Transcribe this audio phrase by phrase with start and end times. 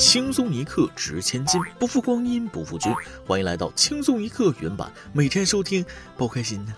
[0.00, 2.90] 轻松一刻值千金，不负光阴不负君。
[3.26, 5.84] 欢迎来到轻松一刻原版，每天收听，
[6.16, 6.72] 包开心呢。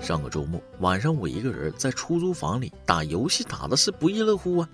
[0.00, 4.68] 上个周末晚上，我一个人在出租房里打游戏，打的是不亦乐乎啊。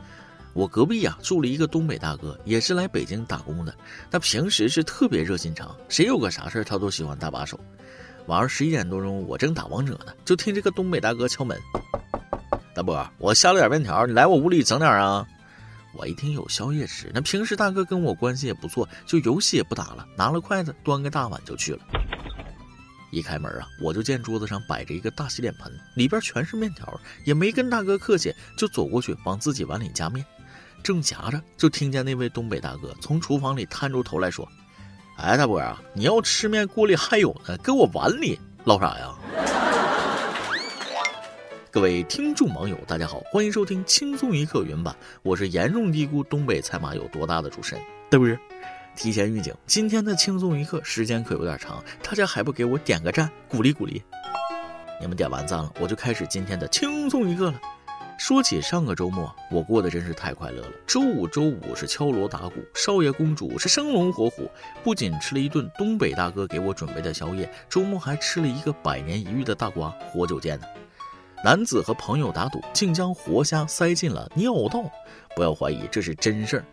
[0.52, 3.74] 我隔壁呀住了一个东北大哥，也是来北京打工的。
[4.08, 7.58] 他平时是特别热心肠，谁有个啥事他都喜欢搭把手。
[8.26, 11.58] 晚上十一点多钟，我正打王者呢，就听这个东北大哥敲门。
[12.74, 15.26] 大伯，我下了点面条，你来我屋里整点啊。
[15.94, 21.80] 我一听有宵夜吃，那平时大哥跟我关系也不错，就游戏也不打了，拿了筷子端个大碗就去了。
[23.10, 30.24] 一开门啊，我就见桌子上摆着一个大洗脸盆，里边全是面条，也没跟大哥客气，就走过去往自己碗里加面。
[30.82, 34.48] 正夹着，就听见那位东北大哥从厨房里探出头来说
[35.18, 39.14] ：“哎，大伯啊，你要吃面锅里还有呢，搁我碗里捞啥呀？”
[41.72, 48.38] 各位听众网友，大家好，欢迎收听轻松一刻原版，我是严重低估东北菜马有多大的主持人，对不对。
[48.94, 54.02] 提前预警，今天的轻松一刻时间可有点长，大家还不给我点个赞，鼓励鼓励。
[55.00, 57.58] 你们点完赞了，我就开始今天的轻松一刻了。
[58.18, 60.72] 说起上个周末，我过得真是太快乐了。
[60.86, 64.46] 周五周五是敲锣打鼓，少爷公主是生龙活虎，
[64.84, 70.66] 不仅吃了一顿东北大哥给我准备的宵夜，周末还吃了一个百年一遇的大瓜活久见呢。
[71.44, 74.80] 男子和朋友打赌，竟将活虾塞进了尿道，
[75.34, 76.64] 不要怀疑，这是真事儿。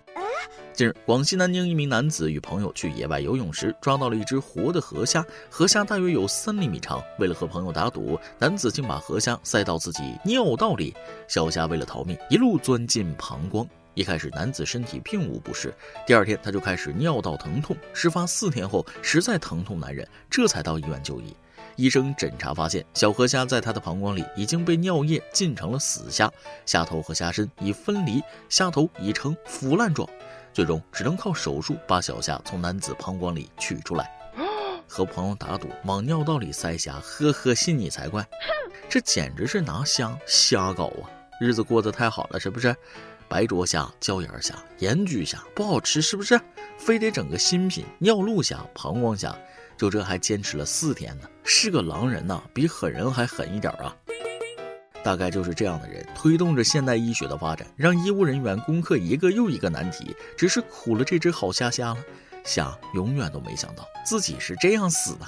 [0.74, 7.04] 近日，广西南宁一名男子与朋友去野外游泳时，抓到了一只活的河虾，河虾大约有三厘米长。
[7.18, 10.94] 为了和朋友打赌，男子竟把河虾塞到自己尿道里。
[11.28, 13.68] 小虾为了逃命，一路钻进膀胱。
[13.96, 15.74] 一开始，男子身体并无不适，
[16.06, 17.76] 第二天他就开始尿道疼痛。
[17.92, 21.36] 事发四天后，实在疼痛难忍，这才到医院就医。
[21.80, 26.30] 医生诊查发现，小河虾在他的膀胱里已经被尿液浸成了死虾，
[26.66, 30.06] 虾头和虾身已分离，虾头已呈腐烂状。
[30.52, 34.12] 最终只能靠手术把小虾从男子膀胱里取出来。
[34.90, 38.28] 和朋友打赌往尿道里塞虾，呵呵，信你才怪！
[38.90, 41.08] 这简直是拿虾瞎搞啊！
[41.40, 42.76] 日子过得太好了，是不是？
[43.30, 46.38] 白灼虾、椒盐虾、盐焗虾不好吃，是不是？
[46.78, 49.34] 非得整个新品尿路虾、膀胱虾，
[49.80, 53.96] 就这还坚持了四天呢，是个狼人呐，比狠人还狠一点啊！
[55.02, 60.14] 大概就是这样的人推动着现代医学的发展，让医务人员攻克一个又一个难题。
[60.36, 61.98] 只是苦了这只好虾虾了，
[62.44, 65.26] 虾永远都没想到自己是这样死的。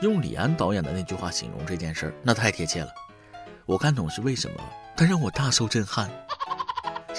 [0.00, 2.88] 用李安导演的那句话形容这件事儿，那太贴切了。
[3.66, 4.64] 我看懂是为什么，
[4.96, 6.10] 但让我大受震撼。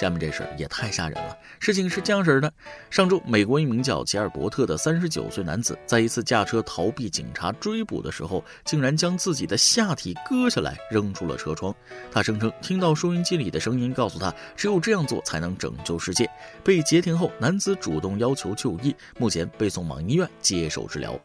[0.00, 1.36] 下面这事儿也太吓人了。
[1.58, 2.50] 事情是这样式的：
[2.88, 11.74] 上周，美国一名叫吉尔伯特的三十九岁男子，在一次驾车逃避警察追捕的时候，竟然将自己的下体割下来扔出了车窗。
[12.10, 16.26] 他声称听到收音机里的声音告诉他，只有这样做才能拯救世界。
[16.64, 21.20] 被截停后，男子主动要求就医，目前被送往医院接受治疗。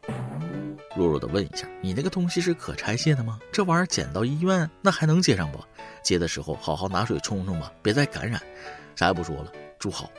[0.96, 3.40] 弱弱的问一下，你那个东西是可拆卸的吗？
[3.52, 5.60] 这玩意儿捡到医院，那还能接上不？
[6.02, 8.42] 接的时候好好拿水冲冲吧，别再感染。
[8.96, 10.10] 啥也不说了，祝好。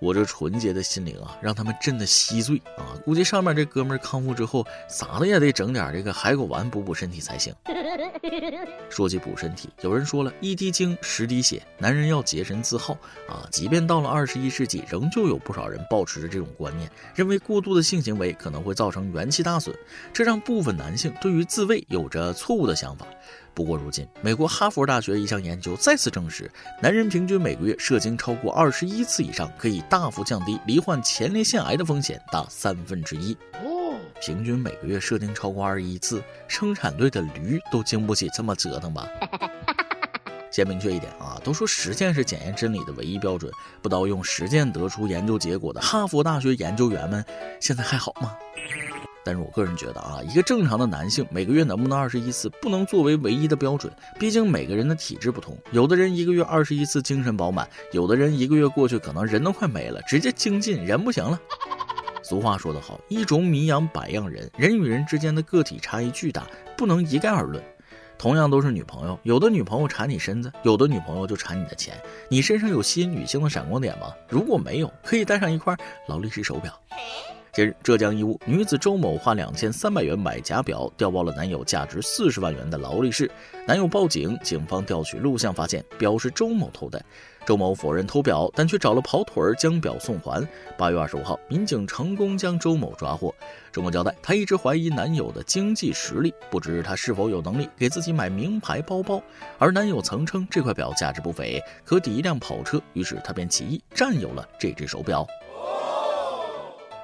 [0.00, 2.96] 我这纯洁的心灵啊，让他们震得稀碎啊！
[3.04, 7.54] 估计上面这哥们儿康复之后，咋的也得整点这个海狗丸补补身体才行。
[8.88, 12.94] 说起补身体，有人说了一滴精十滴血，男人要洁身自好
[13.28, 13.46] 啊！
[13.52, 19.76] 即便到了二十一世纪，仍旧有不少人保持着这种观念，认为过度的性行为可能会造成元气大损，
[20.12, 23.06] 这让部分男性对于自慰有着错误的想法。
[23.60, 26.50] 不过，如今美国哈佛大学一项研究再次证实，
[26.80, 33.34] 男人平均每个月射精超过二十一次以上，可以大幅降低罹患前列腺癌的风险达三分之一。
[33.62, 39.06] 哦，平均每个月射精超过二十一次，生产队的驴都经不起这么折腾吧？
[40.50, 47.22] 先明确一点啊，都说实践是检验真理的唯一标准，不知道用实践得出研究结果的哈佛大学研究员们，
[47.60, 48.34] 现在还好吗？
[49.24, 53.92] 但是我个人觉得啊，一个正常的男性每个月能不能二十一次，不能作为唯一的标准。
[54.18, 61.38] 毕竟每个人的体质不同，有的人一个月二十一次精神饱满，有的人一个月过去可能人都快没了，直接精尽人不行了。
[62.22, 66.46] 俗话说得好，一种米养百样人，人与人之间的个体差异巨大，
[66.76, 67.62] 不能一概而论。
[68.16, 71.94] 同样都是女朋友，有的女朋友馋你身子，有的女朋友就馋你的钱。
[72.28, 74.12] 你身上有吸引女性的闪光点吗？
[74.28, 75.74] 如果没有，可以带上一块
[76.06, 76.78] 劳力士手表。
[77.52, 83.28] 近日，浙江义乌女子周某花两千三百元买假表，调包了男友价值四十万元的劳力士。
[83.66, 87.04] 男友报警，警方调取录像发现表是周某偷的。
[87.44, 90.46] 周某否认偷表，但却找了跑腿儿将表送还。
[90.78, 93.34] 八月二十五号，民警成功将周某抓获。
[93.72, 99.20] 周某交代，他一直怀疑男友的经济实力，不知他是否有能力给自己买名牌包包。
[99.58, 105.26] 而男友曾称这块表价值不菲，可抵一辆跑车，于是他便起意占有了这只手表。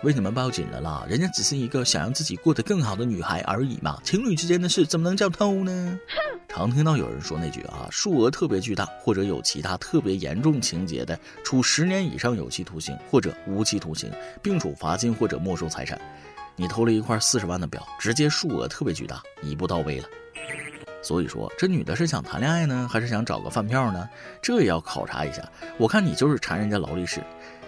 [0.03, 1.05] 为什么报警了啦？
[1.09, 3.99] 人家只是一个想让自己过得更好的女孩而已嘛。
[4.05, 5.99] 情侣之间的事怎么能叫偷呢？
[6.49, 14.11] 常听到有人说那句啊，数额特别巨大或者有其他特别严重情节的，处十年以上有期徒刑或者无期徒刑，
[14.43, 15.99] 并处罚金或者没收财产。
[16.55, 20.07] 你偷了一块四十万的表，直接数额特别巨大，一步到位了。
[21.03, 24.09] 所以说，这女的是想谈恋爱呢，还是想找个饭票呢？
[24.43, 25.43] 这也要考察一下。
[25.79, 27.23] 我看你就是馋人家劳力士。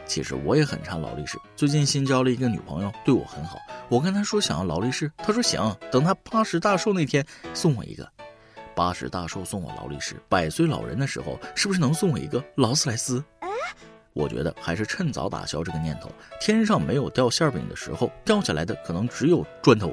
[0.08, 3.58] 其实我也很馋劳力士，最近新交了一个女朋友，对我很好。
[3.90, 8.08] 我跟她说想要劳力士，她说行，等她八十大寿那天送我一个。
[8.74, 13.22] 八十大寿送我劳力士，百岁老人的时候是不是能送我一个劳斯莱斯？
[14.14, 16.10] 我觉得还是趁早打消这个念头。
[16.40, 19.92] 天上没有掉馅饼的时候，掉下来的可能只有砖头。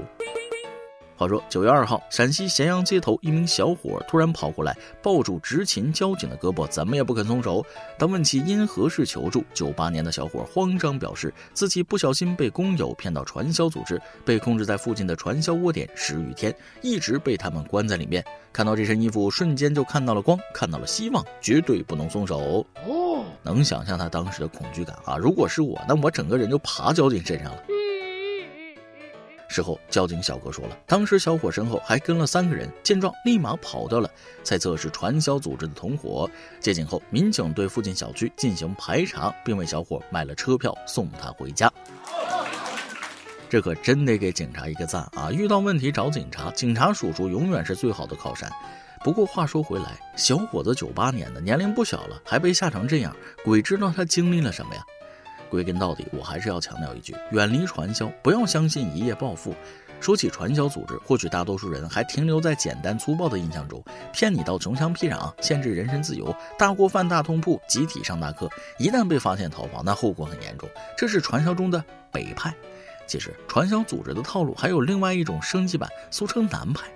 [1.17, 7.65] 话说九月二号，陕西咸阳街头，一名小伙突然跑过来，抱住执勤交警的胳膊，怎么也不肯松手。
[7.97, 18.23] 当问其因何事求助，九八年的小伙慌张表示，自己不小心被工友骗到传销组织，被控制在附近的传销窝点十余天，一直被他们关在里面。
[18.51, 22.65] 看到这身衣服，瞬间就看到了光，看到了希望，绝对不能松手。
[22.87, 25.17] 哦，能想象他当时的恐惧感啊！
[25.17, 27.61] 如果是我，那我整个人就爬交警身上了。
[29.55, 34.11] 事后，交警小哥说了，当时小伙身后还跟了三个人，见状立马跑掉了，
[34.43, 36.29] 猜测是传销组织的同伙。
[36.59, 41.71] 接警后，民警对附近小区进行排查，并为小伙买了车票送他回家。
[43.49, 45.31] 这可真得给警察一个赞啊！
[45.31, 48.51] 遇到问题找警察，警察叔叔永远是最好的靠山。
[49.05, 53.15] 不过话说回来，小伙子九八年的年龄不小了，还被吓成这样，
[53.45, 54.83] 鬼知道他经历了什么呀？
[55.49, 59.55] 归根到底，我还是要强调一句：远离传销，不要相信一夜暴富。
[60.01, 68.49] 说起传销组织，或许大多数人还停留在简单粗暴的印象中，骗你到穷乡僻壤，限制人身自由，大锅饭、大通铺，集体上大课。
[68.77, 70.69] 一旦被发现逃跑，那后果很严重。
[70.97, 72.53] 这是传销中的北派。
[73.07, 76.87] 其实，传销组织的套路还有另外一种升级版，俗称南派。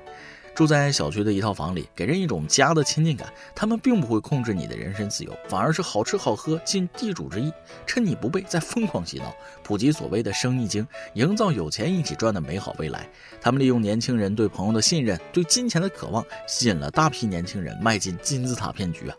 [0.60, 3.32] 住在小区的一套房里，给人一种家的亲近感。
[3.56, 7.50] 他们并不会控制你的人身自由，反而是好吃好喝，尽地主之谊，
[7.86, 9.34] 趁你不备再疯狂洗脑，
[9.64, 13.10] 普及所谓的生意经，营造有钱一起赚的美好未来。
[13.40, 19.16] 他们利用年轻人对朋友的信任，对金钱的渴望，吸引了大批年轻人迈进金字塔骗局啊！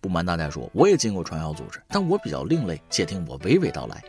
[0.00, 4.02] 不瞒大家说，我也进过传销组织，但我比较另类，且听我娓娓道来。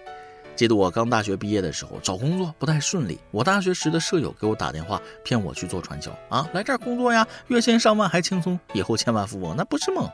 [0.60, 3.18] 记得我刚大学毕业的时候，找工作不太顺利。
[3.32, 10.06] 我大学时的舍友给我打电话，骗我去做传销啊，来这儿工作呀，月薪上万还轻松，以后千万富翁那不是梦。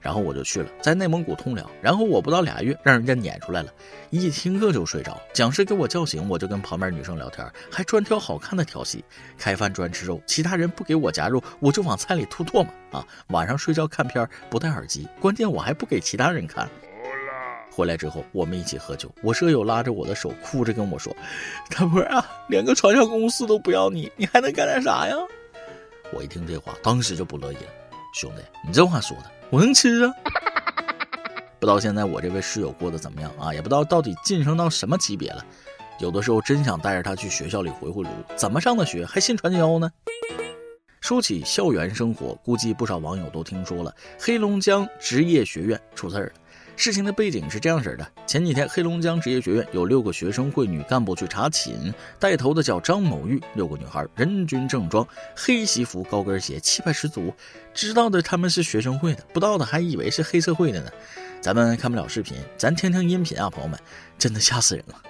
[0.00, 1.68] 然后我就去了，在内蒙古通辽。
[1.80, 3.72] 然后我不到俩月，让人家撵出来了，
[4.10, 5.20] 一听课就睡着。
[5.32, 9.04] 讲师给我叫醒，我就跟旁边女生聊天，还专挑好看的调戏。
[9.36, 13.04] 开饭专吃肉，其他人不给我夹肉，我就往菜里吐唾沫啊。
[13.30, 16.70] 晚上睡觉看片不戴耳机，关键我还不给其他人看。
[17.74, 19.10] 回来之后，我们一起喝酒。
[19.22, 21.16] 我舍友拉着我的手，哭着跟我说
[21.70, 25.16] ：“大波啊，连个传销公司都不要你，你还能干点啥呀？”
[26.12, 27.70] 我一听这话，当时就不乐意了。
[28.14, 30.12] 兄弟，你这话说的，我能吃啊？
[31.58, 33.54] 不知道现在我这位室友过得怎么样啊？
[33.54, 35.42] 也不知道到底晋升到什么级别了。
[35.98, 39.90] 有的时候真想带着他去学校里回回炉，怎么上的学还信传销呢？
[41.00, 46.32] 说起校园生活，估计不少网友都听说了，黑龙江职业学院出事儿了。
[46.74, 53.40] 事情的背景是这样式的：前几天，黑龙江职业学院有六个学生会女干部去查寝，带头的叫张某玉。
[53.54, 57.32] 六个女孩人均正装，黑西服、高跟鞋，气派十足。
[57.72, 60.90] 知道的他们是学生会的，不知道的还以为是黑社会的呢。
[61.40, 63.78] 咱们看不了视频，咱听听音频啊，朋友们，
[64.18, 65.02] 真的吓死人了。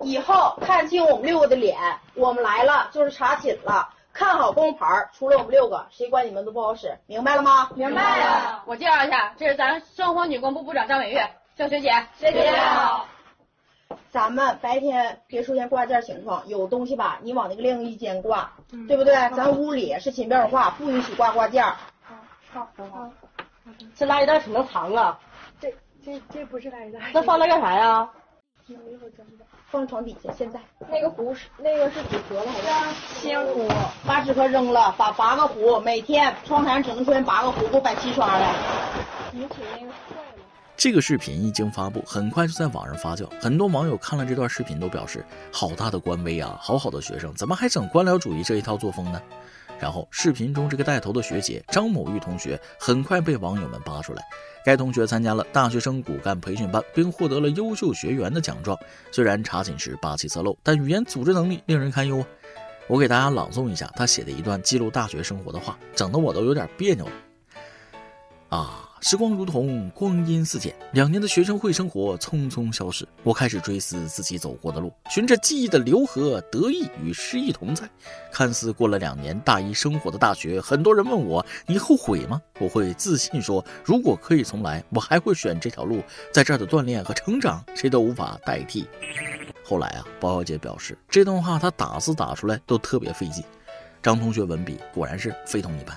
[0.00, 1.76] 以后看清我们六个的脸，
[2.14, 3.88] 我们来了就是查寝了。
[4.14, 7.68] 看好工牌，除了我们六个，谁管你们都不好使，明白了吗？
[7.74, 8.62] 明白了。
[8.64, 11.18] 我介绍一下，这是咱生活女工部部长张美玉，
[11.56, 11.90] 叫学姐。
[12.16, 13.06] 学姐好。
[14.10, 18.52] 咱们白天别出现挂件情况，有东西吧，你往那个另一间挂，
[18.86, 19.14] 对不对？
[19.36, 21.64] 咱屋里是寝标画，不允许挂挂件。
[21.64, 21.74] 好，
[22.52, 23.10] 好，好。
[23.96, 25.18] 这垃圾袋可能藏啊？
[25.60, 27.00] 这这这不是垃圾袋。
[27.12, 28.08] 那放那干啥呀？
[28.66, 29.44] 一会儿装的。
[29.70, 30.32] 放床底下。
[30.36, 33.20] 现在那个壶是那个是纸壳了还是？
[33.20, 33.68] 鲜壶，
[34.06, 38.54] 把纸壳扔了，把八个壶，每天窗台上只能出现八个壶，给我摆齐刷来。
[39.32, 40.42] 你请那个坏了。
[40.76, 43.28] 这个视频一经发布，很快就在网上发酵。
[43.40, 46.58] 很多网友看了这段视频都表示：好大的官威啊！
[46.60, 49.22] 好好的学生，怎么还整官僚主义这一套作风呢？
[49.80, 54.22] 然后视频中这个带头的学姐张某玉同学很快被网友们扒出来。
[54.64, 58.78] 该同学参加了大学生骨干培训班，并获得了优秀学员的奖状。
[59.12, 62.26] 虽然查寝时霸气侧漏，但语言组织能力令人堪忧啊！
[62.86, 67.12] 我给大家朗诵一下他写的一段记录大学生活的话，整得我都有点别扭了。
[68.48, 68.83] 啊！
[69.06, 73.06] 时光如同光阴似箭，两年的学生会生活匆匆消逝。
[73.22, 77.86] 我开始追思自己走过的路，循着记忆的流河，得意与失意同在。
[78.32, 86.02] 看似过了两年大一生活的大学，很多人问我：“你后悔吗？”我会自信说：“如果可以重来，我还会选这条路。
[86.32, 88.86] 在这儿的锻炼和成长，谁都无法代替。”
[89.62, 93.44] 后来啊，包小姐表示，这段话她打字打出来都特别费劲。
[94.02, 95.94] 张同学文笔果然是非同一般。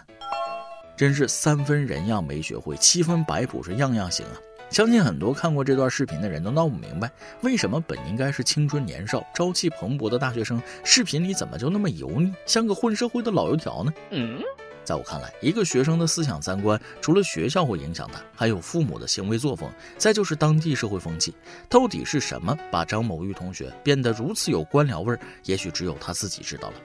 [0.98, 4.34] 真是三分人样没学会，七分摆谱是样样行啊！
[4.72, 7.10] 相信很多看过这段视频的人都闹不明白，
[7.42, 13.94] 为什么本应该是青春年少、朝气蓬勃的大学生，视频里怎么就那么油腻，像个混社会的老油条呢？
[14.10, 14.42] 嗯，
[14.84, 21.34] 在我看来，一个学生的思想三观，除了学校会影响他，还有父母的行为作风，再就是当地社会风气。
[21.70, 25.20] 到底是什么把张某玉同学变得如此有官僚味儿？
[25.44, 26.76] 也许只有他自己知道了。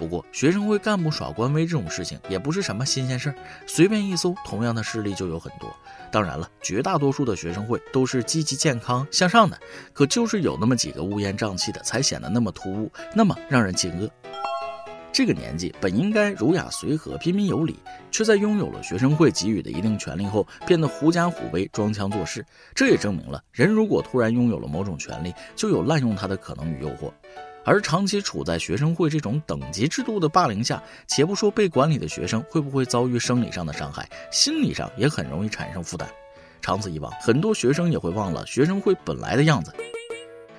[0.00, 3.34] 不过，学生会干部耍官威这种事情也不是什么新鲜事儿，
[3.66, 5.70] 随便一搜，同样的事例就有很多。
[6.10, 9.60] 当然了，绝大多数的学生会都是积极健康向上的，
[9.92, 14.08] 可就是有那么几个乌烟瘴气的，才显得那么突兀，那么让人惊愕。
[15.12, 17.78] 这个年纪本应该儒雅随和、彬彬有礼，
[18.10, 22.42] 却在拥有了学生会给予的一定权利后，变得狐假虎威、装腔作势。
[22.74, 27.12] 这也证明了，人如果突然拥有了某种权利，就有滥用它的可能与诱惑。
[27.64, 36.08] 而长期处在学生会这种等级制度的霸凌下，且不说被管理的学生会不会遭遇生理上的伤害，心理上也很容易产生负担。
[36.62, 39.72] 长此以往，很多学生也会忘了学生会本来的样子。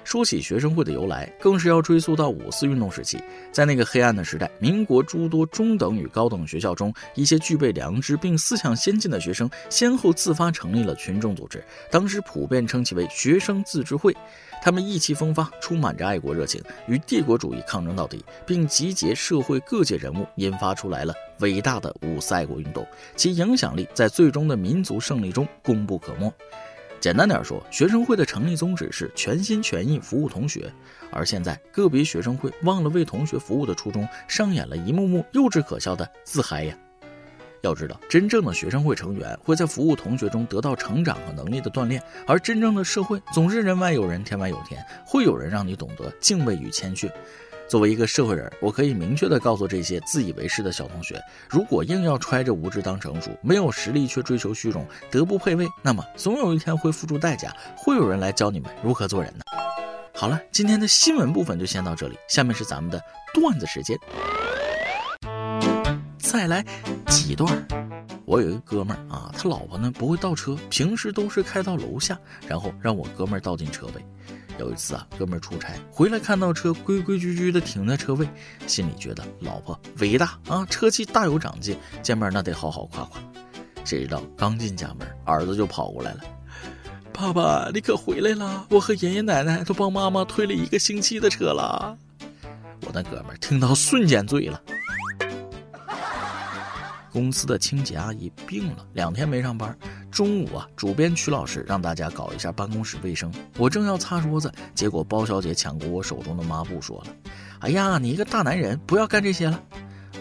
[0.03, 3.21] 说起学生会的由来，更是要追溯到五四运动时期。
[3.51, 14.15] 在那个黑暗的时代，民国诸多中等与高等学校中，一些具备良知并思想先进的学生，先后自发成立了群众组织，当时普遍称其为学生自治会。
[14.63, 22.85] 他们意气风发，充满着爱国热情，与帝国主义抗争到底，并集结社会各界人物，引发出来了伟大的五四爱国运动。
[23.15, 26.31] 其影响力在最终的民族胜利中功不可没。
[27.01, 30.71] 简单点说，学生会的成立宗旨是全心全意服务同学，
[31.11, 36.77] 而现在个别学生会忘了为同学服务的初衷，上演了一幕幕幼稚可笑的自嗨呀。
[37.61, 47.09] 要知道，真正的学生会成员会在服务同学中得到成长和能力的锻炼，而真正的社会总是人外有人，天外有天，会有人让你懂得敬畏与谦逊。
[47.71, 51.17] 作为一个社会人，我可以明确的告诉这些自以为是的小同学：
[51.49, 59.45] 如果硬要揣着无知当成熟，没有实力却追求虚荣，德不配位，那么总有一天会付出代价，会有人来教你们如何做人的。
[60.13, 63.01] 好了，今天的新闻部分就先到这里，下面是咱们的
[63.33, 63.97] 段子时间。
[66.17, 66.65] 再来
[67.07, 67.65] 几段
[68.25, 74.05] 我有一个哥们儿啊，他老婆呢不会倒车，平时都是开到楼下，然后让我哥们儿倒进车位。
[74.59, 78.27] 有一次啊，哥们儿出差回来，看到车规规矩矩的停在车位，
[78.67, 83.21] 心里觉得老婆伟大啊，车技大有长进，见面那得好好夸夸。
[83.83, 86.19] 谁知道刚进家门，儿子就跑过来了
[87.11, 88.67] ：“爸爸，你可回来了！
[88.69, 91.97] 我和爷爷奶奶都帮妈妈推了一个星期的车了。”
[92.85, 94.61] 我那哥们儿听到瞬间醉了。
[97.11, 99.77] 公司的清洁阿姨病了，两天没上班。
[100.09, 103.31] 中午啊，主编曲老师让大家搞一下办公室卫生。
[103.57, 107.07] 我正要擦桌子，结果包小姐抢过我手中的抹布，说了
[107.59, 109.61] ：“哎呀，你一个大男人不要干这些了。”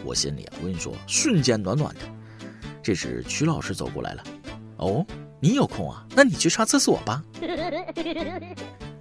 [0.04, 2.00] 我心里啊，我跟你说，瞬间暖暖的。
[2.82, 4.24] 这时曲老师走过来了
[4.78, 5.04] ：“哦，
[5.38, 6.06] 你有空啊？
[6.14, 7.22] 那你去上厕所吧。”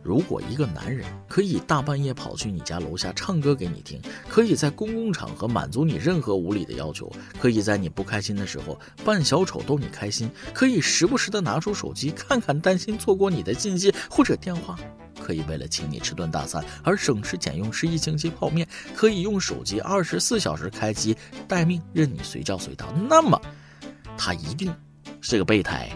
[0.01, 14.79] 如果一个男人可以大半夜跑去你家楼下唱歌给你听，可以在公共场合满足你任何无理的要求，可以在你不开心的时候扮小丑逗你开心，可以时不时的拿出手机看看，担心错过你的信息或者电话，
[15.22, 21.15] 可以为了请你吃顿大餐而省吃俭用吃一星期泡面，可以用手机二十四小时开机
[21.48, 23.39] 待命任你随叫随到，那么
[24.18, 24.74] 他一定
[25.22, 25.91] 是个备胎。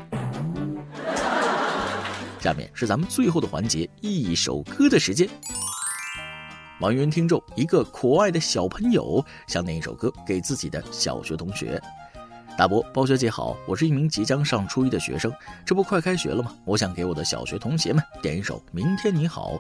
[2.44, 5.26] 下面是咱们最后的环节，一首歌的时间。
[6.82, 11.82] 网云听众，一个可爱的小朋友想点一首歌给自己的小学同学。
[12.58, 15.32] 大伯，包小姐好，我是一名即将上初一的学生，
[15.66, 16.54] 这不快开学了吗？
[16.66, 19.54] 我想给我的小学同学们点一首《明天你好》。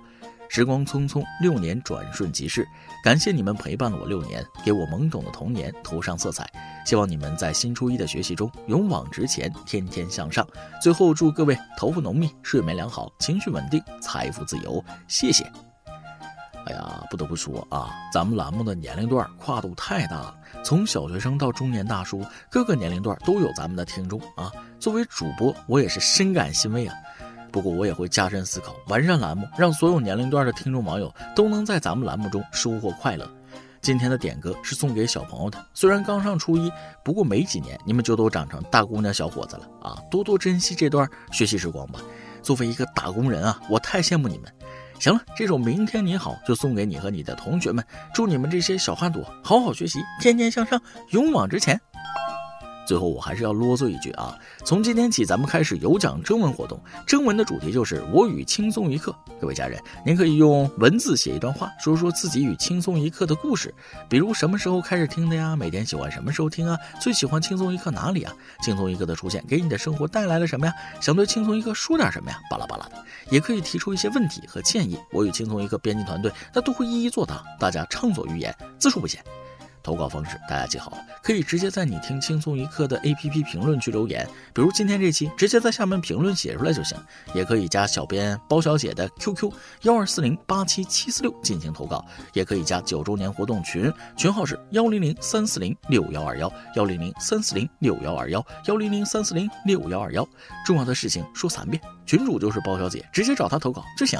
[0.55, 2.63] 时光匆匆，六年转瞬即逝。
[3.03, 6.48] 感谢你们陪伴了我六年，给我懵懂的童年涂上色彩。
[6.86, 10.48] 希望你们在新初一的学习中勇往直前，天天向上。
[10.79, 14.79] 最后祝各位头发浓密，睡眠良好，情绪稳定，财富自由。
[15.07, 15.43] 谢谢。
[16.67, 24.51] 哎呀，不得不说啊，咱们栏目的年龄段跨度太大了，从小学生到中年大叔，各个年龄段都有咱们的听众啊。
[24.79, 26.95] 作为主播，我也是深感欣慰啊。
[27.53, 33.29] 不过我也会加深思考，完善栏目，让所有年龄段的听众网友都能在咱们栏目中收获快乐。
[33.79, 36.72] 今天的点歌是送给小朋友的，虽然刚上初一，
[37.03, 40.01] 不过没几年你们就都长成大姑娘小伙子了啊！
[40.10, 42.00] 多多珍惜这段学习时光吧。
[42.41, 44.51] 作为一个打工人啊，我太羡慕你们。
[45.00, 51.79] 行了，这首《明天你好》就送给你和你的同学们，祝你们这些小汉朵好好学习，天天向上，勇往直前。
[52.86, 59.16] 最后我还是要啰嗦一句啊，从今天起咱们开始有奖征文活动，征文的主题就是我与轻松一刻。
[59.40, 63.74] 各位家人，您可以用文字写一段话，说说自己与轻松一刻的故事，
[64.10, 68.34] 比如什么时候开始听的呀，每天喜欢什么时候听啊，最喜欢轻松一刻哪里啊？
[68.62, 70.74] 轻松一刻的出现给你的生活带来了什么呀？
[71.00, 72.40] 想对轻松一刻说点什么呀？
[72.50, 79.24] 巴拉巴拉的，也可以提出一些问题和建议，我与轻松一刻编辑团队那都会一一作答，大家畅所欲言，字数不限。
[79.84, 86.98] 投稿方式大家记好了，可以直接在你听轻松一刻的 APP 评论区留言，比如今天这期直接在下面评论写出来就行。
[87.34, 100.25] 也可以加小编包小姐的 QQ 幺二四零八七七四六进行投稿，也可以加九周年活动群，群号是幺零零三四零六幺二幺幺零零三四零六幺二幺幺零零三四零六幺二幺。
[100.66, 104.20] 重要的事情说三遍，群主就是包小姐，直接找她投稿就行。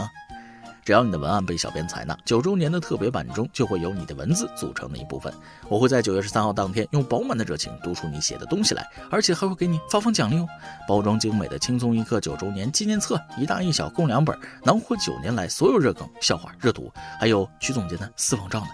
[0.85, 5.33] 只要你的文案被小编采纳，九周年的特别版中就会有你的文字组成的一部分。
[5.69, 10.47] 我会在九月十三号当天用饱满的热情读出你写的东西来，而且还会给你发放奖励哦！
[10.87, 18.67] 包装精美的轻松一刻九周年纪念册，一大一小共两本，囊括九年来所有热梗、笑话、热图，还有曲总监的私房照呢。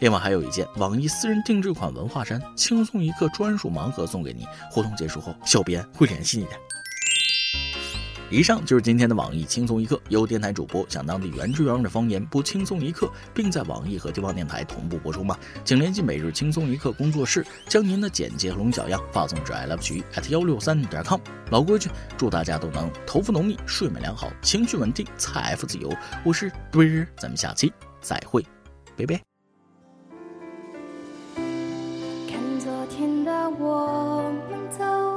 [0.00, 4.46] 另外还有一件网易私人定制款文化衫，轻松一刻专属盲盒送给你。
[4.68, 6.50] 活动结束后，小编会联系你的。
[8.32, 15.36] 以上就是今天的网易轻松一刻，由电台主播想当地原汁原味的方言播轻松一刻，并在网易和地方电台同步播出吗？
[15.66, 21.20] 请联系每日轻松一刻工作室，将您的简介和龙小样发送至 i love 曲 at 幺六三点 com。
[21.50, 25.94] 老规矩，祝大家都能头发浓密，睡眠良好，情绪稳定，财富自由。
[26.24, 27.70] 我是墩儿，咱们下期
[28.00, 28.42] 再会，
[28.96, 29.20] 拜拜。
[32.30, 35.11] 看昨天的我们走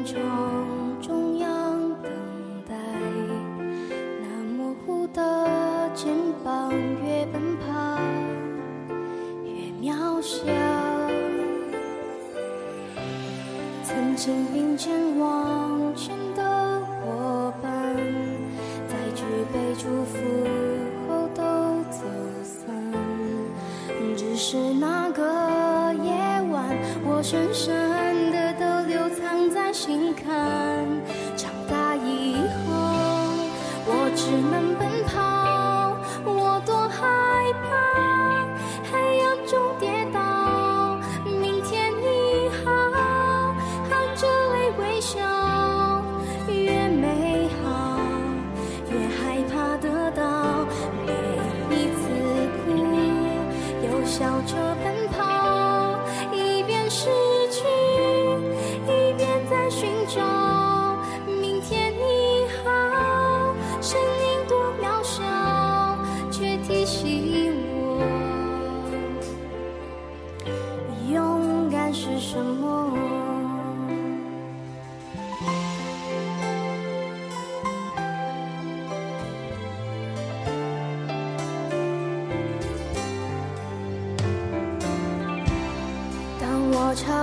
[0.00, 2.10] 命运广场中央等
[2.66, 2.74] 待。
[4.20, 6.72] 那模糊的肩膀，
[7.04, 8.00] 越奔跑
[9.44, 9.50] 越
[9.82, 10.42] 渺小。
[13.84, 17.70] 曾经并肩往前的伙伴，
[18.88, 20.18] 在举杯祝福
[21.08, 21.42] 后都
[21.90, 22.06] 走
[22.42, 22.74] 散。
[24.16, 25.22] 只是那个
[26.02, 26.10] 夜
[26.50, 27.89] 晚，我深深
[34.30, 34.89] 只能奔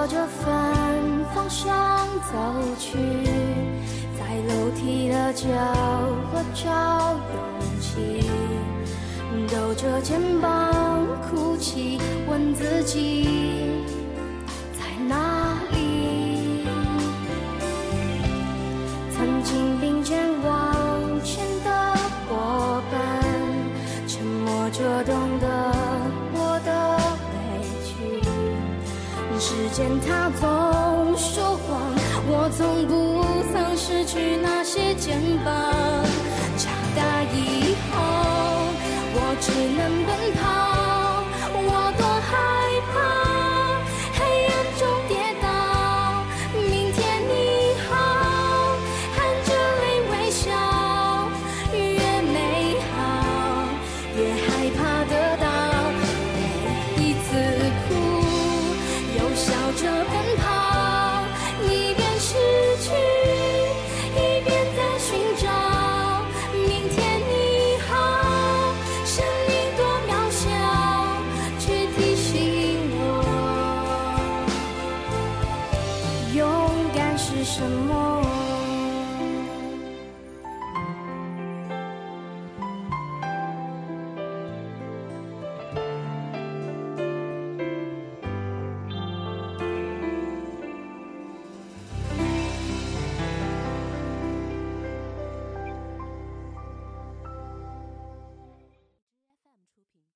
[0.10, 0.46] 着反
[1.36, 2.34] 方向走
[2.80, 2.98] 去，
[4.18, 5.48] 在楼梯的角
[6.32, 7.38] 落找勇
[7.82, 8.24] 气，
[9.52, 13.28] 抖着肩膀哭泣，问自己
[14.74, 16.66] 在哪里。
[19.16, 21.96] 曾经并肩往前的
[22.30, 22.98] 伙伴，
[24.08, 25.48] 沉默着懂得
[29.48, 31.80] 时间它总说谎，
[32.28, 35.54] 我从不曾失去那些肩膀。
[36.58, 37.96] 长大以后，
[39.16, 40.67] 我只能奔跑，